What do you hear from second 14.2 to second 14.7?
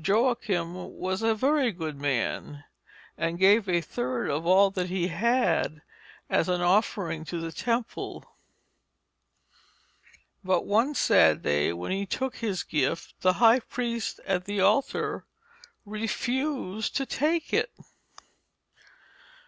at the